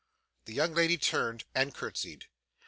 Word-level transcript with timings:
The 0.45 0.53
young 0.53 0.73
lady 0.73 0.97
turned 0.97 1.43
and 1.53 1.75
curtsied. 1.75 2.25